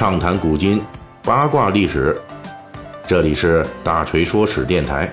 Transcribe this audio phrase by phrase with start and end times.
[0.00, 0.80] 畅谈古今，
[1.22, 2.16] 八卦历史。
[3.06, 5.12] 这里是大锤说史电台。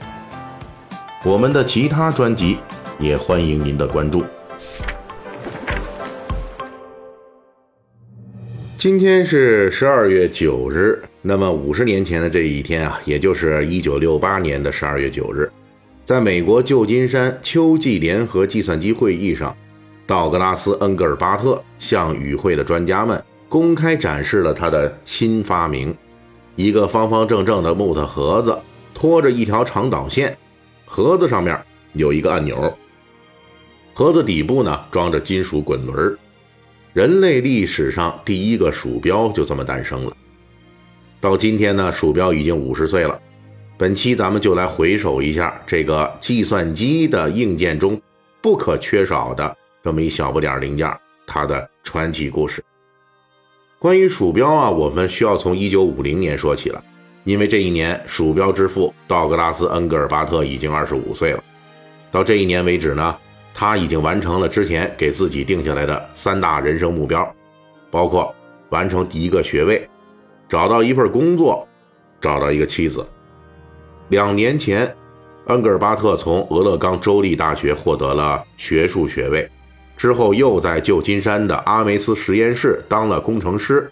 [1.26, 2.58] 我们的其他专辑
[2.97, 4.23] 也欢迎您的关注。
[8.78, 15.51] 今天是十二月九日，那么五十年前的这一天啊，也就是一九六八年的十二月九日，
[16.05, 19.54] 在美国旧金山秋季联合计算机会议上，
[20.05, 23.22] 道格拉斯·恩格尔巴特向与会的专家们。
[23.50, 25.96] 公开展示了他的新发明：
[26.55, 28.58] 一个方方正正的木头盒子，
[28.94, 30.38] 拖着一条长导线，
[30.86, 31.58] 盒子上面
[31.94, 32.78] 有一个按钮，
[33.94, 36.18] 盒子底部呢装着金属滚轮。
[36.94, 40.12] 人类历史上第一个鼠标就这么诞生了。
[41.22, 43.20] 到今天呢，鼠标已经五十岁了。
[43.77, 48.02] 本期咱们就来回首一下这个计算机的硬件中
[48.41, 50.91] 不可缺少的这么一小不点零件，
[51.26, 52.64] 它的传奇故事。
[53.80, 56.84] 关于鼠标啊，我们需要从一九五零年说起了，
[57.26, 61.43] 因为这一年鼠标之父道格拉斯·恩格尔巴特已经二十五岁了。
[62.10, 63.15] 到这一年为止呢，
[63.54, 67.31] 他已经完成了之前给自己定下来的三大人生目标，
[67.91, 68.33] 包括
[68.69, 69.87] 完成第一个学位、
[70.49, 71.67] 找到一份工作、
[72.19, 73.05] 找到一个妻子。
[74.09, 74.91] 两年前，
[75.45, 79.47] 恩格尔巴特从俄勒冈州立大学获得了学术学位。
[79.97, 83.91] 之后又在旧金山的阿梅斯实验室当了工程师，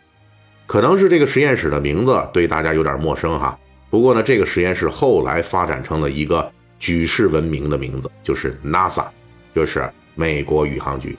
[0.68, 3.58] 可能是这个实验室的名字对大家有点陌生哈。
[3.90, 9.06] 不过呢，这个实验室后来发展成了一个举世闻名的名字，就是 NASA，
[9.54, 11.18] 就是美国宇航局。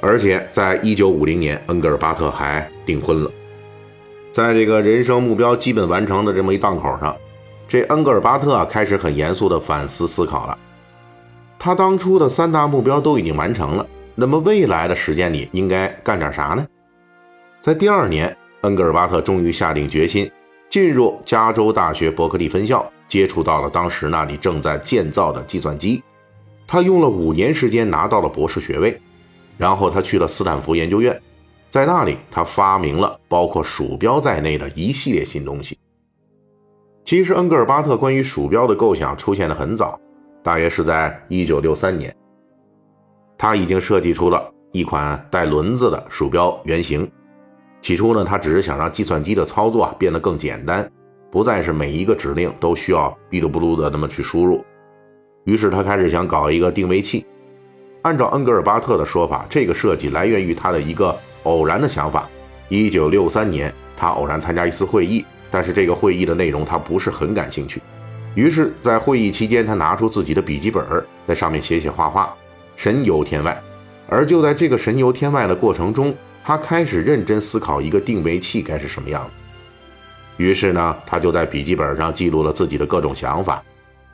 [0.00, 3.30] 而且在一九五零年，恩格尔巴特还订婚了。
[4.32, 7.16] 在这个人生目标基本完成的这么一档口上，
[7.68, 10.58] 这恩格尔巴特开始很严肃地反思思考了。
[11.64, 16.66] 他当初的三大目标都已经完成了，那么未来的时间里应该干点啥呢？
[17.60, 20.28] 在第二年，恩格尔巴特终于下定决心，
[20.68, 26.02] 进入加州大学伯克利分校，接触到了当时那里正在建造的计算机。
[26.66, 29.00] 他用了五年时间拿到了博士学位，
[29.56, 31.16] 然后他去了斯坦福研究院，
[31.70, 35.78] 在那里他发明了包括鼠标在内的一系列新东西。
[37.04, 40.00] 其实，恩格尔巴特关于鼠标的构想出现的很早。
[40.42, 42.14] 大约是在一九六三年，
[43.38, 47.08] 他已经设计出了一款带轮子的鼠标原型。
[47.80, 50.90] 起初呢，他只是想让计算机的操作啊变得更简单，
[51.30, 54.64] 不再是每一个指令都需要哔嘟不噜的那么去输入。
[55.44, 57.24] 于是他开始想搞一个定位器。
[58.02, 62.28] 按照恩格尔巴特的说法，这个设计来源于他的一个偶然的想法。
[62.68, 67.80] 一九六三年，他偶然参加一次会议，但是这个会议的内容他不是很感兴趣。
[68.34, 70.82] 于是，在会议期间，他拿出自己的笔记本，
[71.26, 72.34] 在上面写写画画，
[72.76, 73.62] 神游天外。
[74.08, 79.30] 而就在这个神游天外的过程中，他开始认真思考一个定位器该是什么样的。
[80.38, 83.62] 于是呢，他就在笔记本上记录了自己的各种想法。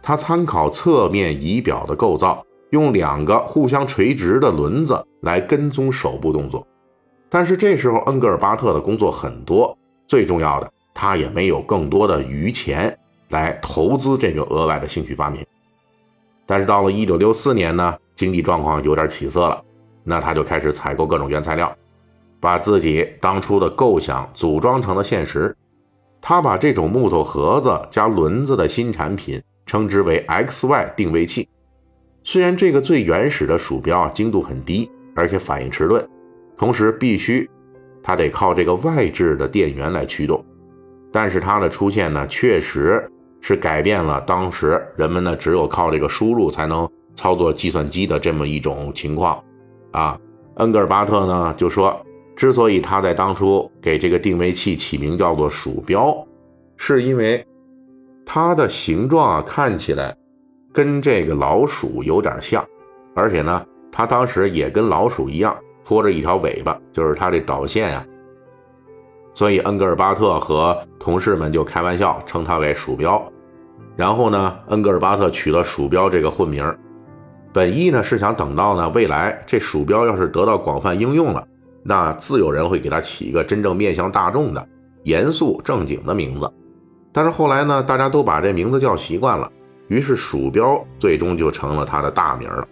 [0.02, 6.66] 他参考侧面仪表的构造，用两个互相垂直的轮子来跟踪手部动作。
[7.28, 9.76] 但是这时候，恩格尔巴特的工作很多，
[10.06, 12.96] 最重要的，他也没有更多的余钱。
[13.30, 15.44] 来投资这个额外的兴趣发明，
[16.46, 19.62] 但是到了一九六四年呢，经济状况有点起色了，
[20.02, 21.76] 那他就开始采购各种原材料，
[22.40, 25.54] 把自己当初的构想组装成了现实。
[26.20, 31.48] 他把这种木头盒子加轮子的新产品称之为 XY 定位器。
[32.24, 36.06] 虽然这个最原始的鼠标啊精度很低，而且反应迟钝，
[36.56, 37.48] 同时必须
[38.02, 40.44] 它得靠这个外置的电源来驱动，
[41.12, 43.06] 但是它的出现呢，确实。
[43.40, 49.42] 是改变了当时人们呢只有靠这个输入才能操作计算机的这么一种情况，
[49.92, 50.18] 啊，
[50.56, 52.00] 恩格尔巴特呢就说，
[52.36, 56.16] 之所以他在当初给这个定位器起名叫做鼠标，
[56.76, 57.44] 是因为
[58.24, 60.16] 它的形状啊看起来
[60.72, 62.64] 跟这个老鼠有点像，
[63.14, 68.06] 而且呢，它当时也跟老鼠一样拖着一条尾巴，就是它这导线呀。
[69.38, 73.24] 所以，恩格尔巴特和同事们就开玩笑称它为“鼠标”。
[73.94, 76.76] 然后呢，恩格尔巴特取了“鼠标”这个混名，
[77.52, 81.46] 本意呢是想等到呢未来这鼠标要是得到广泛应用了，
[81.84, 84.68] 那自有人会给它起一个真正面向大众的、
[85.04, 86.52] 严肃正经的名字。
[87.12, 89.48] 但是后来呢，大家都把这名字叫习惯了，
[89.86, 92.66] 于是“鼠标”最终就成了他的大名了。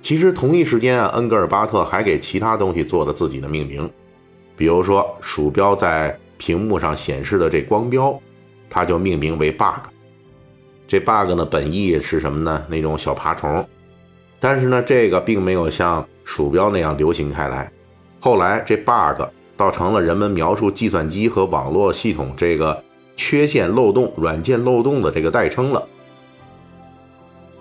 [0.00, 3.86] 其实同一时间啊，恩格尔巴特还给其他东西做了自己的命名。
[4.58, 8.20] 比如说，鼠标在屏幕上显示的这光标，
[8.68, 9.88] 它就命名为 bug。
[10.88, 12.64] 这 bug 呢，本意是什么呢？
[12.68, 13.64] 那种小爬虫。
[14.40, 17.70] 但是呢，这个并没有像鼠标那样流行开来。
[18.18, 19.22] 后来这 bug
[19.56, 22.82] 倒成了人们描述计算机和网络系统这个
[23.16, 25.86] 缺陷漏洞、软件漏洞的这个代称了。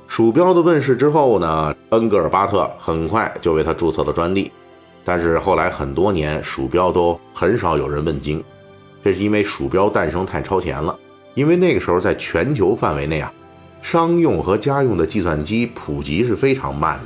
[0.08, 4.52] 鼠标的问世之后呢，恩格尔巴特很快就为它注册了专利，
[5.08, 8.44] 但是后来很多年鼠标都很少有人问津，
[9.02, 10.94] 这是因为鼠标诞生太超前了，
[11.34, 13.32] 因为那个时候在全球范围内啊，
[13.82, 17.06] 商用和家用的计算机普及是非常慢的，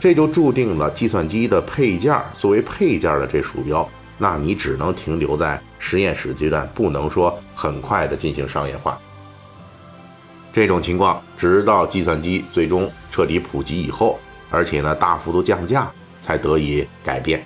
[0.00, 3.86] 这就注定了计算机的配件作为配件的这鼠标，
[4.16, 8.98] 那你只能停留在实验室阶段，不能说很快的进行商业化。
[10.50, 14.18] 这种情况，直到计算机最终彻底普及以后，
[14.50, 17.44] 而且呢大幅度降价，才得以改变。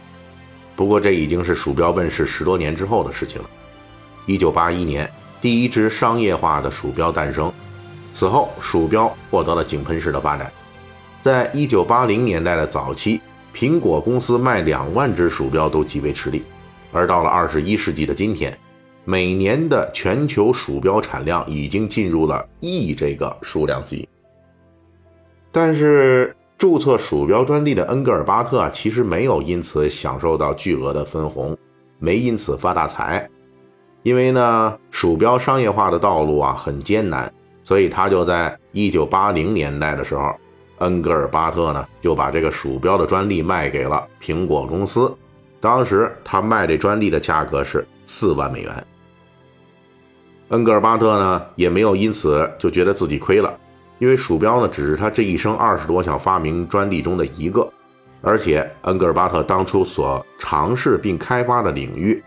[0.76, 3.50] 不过这已经是鼠标问世十多年之后的事情了。
[4.26, 7.52] 一九八一年，第一只商业化的鼠标诞生，
[8.12, 10.52] 此后鼠标获得了井喷式的发展。
[11.20, 13.20] 在一九八零年代的早期，
[13.52, 16.44] 苹果公司卖两万只鼠标都极为吃力，
[16.92, 18.56] 而到了二十一世纪的今天。
[19.08, 24.08] 每年的全球鼠标产量已经进入了亿这个数量级，
[25.52, 31.56] 但是注册鼠标专利的恩格尔巴特啊，其实没有因此享受到巨额的分红，
[31.98, 33.28] 没因此发大财，
[34.02, 37.30] 因为呢，鼠标商业化的道路啊很艰难，
[37.62, 40.34] 所以他就在一九八零年代的时候，
[40.78, 45.14] 恩格尔巴特呢就把这个鼠标的专利卖给了苹果公司，
[45.60, 48.86] 当时他卖这专利的价格是四万美元。
[50.48, 53.58] 恩格尔巴特呢，也没有因此就觉得自己亏了，
[53.98, 57.66] 因为鼠标呢，只是他这一生二十多项发明专利中的一个，
[58.20, 62.22] 而且恩格尔巴特当初所尝试并开发的领域，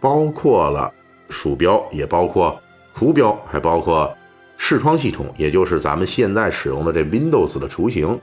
[0.00, 0.92] 包括了
[1.28, 2.60] 鼠标，也包括
[2.94, 4.14] 图标，还包括
[4.56, 8.20] 视窗系统，也就是咱们现在使用的这 Windows 的雏形，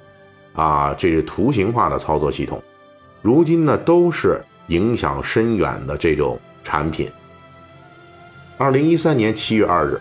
[0.53, 2.62] 啊，这是图形化的操作系统，
[3.21, 7.09] 如今呢，都是影响深远的这种产品。
[8.57, 10.00] 二零一三年七月二日，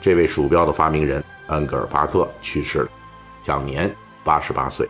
[0.00, 2.88] 这位鼠标的发明人恩格尔巴特去世了，
[3.44, 3.94] 享年
[4.24, 4.88] 八十八岁。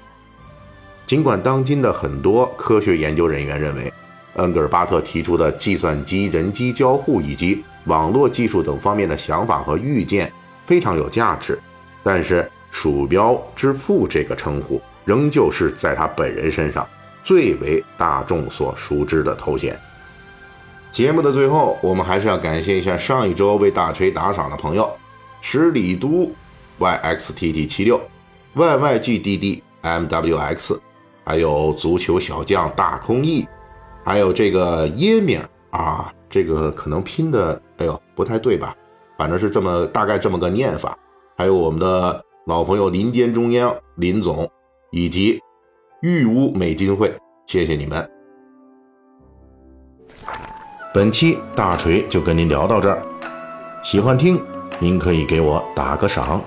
[1.07, 3.93] 尽管当今的很多科学研究人员认为，
[4.35, 10.33] 恩格尔巴特提出的计算机人机交互以及网络技术等方面的想法和预见
[10.67, 11.59] 非常有价值，
[12.03, 16.87] 但是“鼠标之父”这个称呼仍旧是在他本人身上
[17.23, 19.79] 最为大众所熟知的头衔。
[20.91, 24.91] 节目的最后，我们还是要感谢一下上一周为大锤打赏的朋友：
[25.41, 26.31] 十里都
[26.79, 28.01] yxtt 七六、
[28.55, 29.61] ，yygddmwx，
[31.25, 33.47] 还有足球小将大空翼，
[34.05, 35.39] 还有这个耶米
[35.71, 38.77] 啊，这个可能拼的，哎呦不太对吧？
[39.19, 40.99] 反正是这么大概这么个念法。
[41.37, 44.51] 还有我们的老朋友林间中央林总，
[44.91, 45.41] 以及
[46.01, 47.15] 玉屋美金会，
[47.47, 48.11] 谢谢你们。
[50.95, 53.03] 本期大锤就跟您聊到这儿，
[53.83, 54.41] 喜欢听
[54.79, 56.43] 您可以给我打个赏。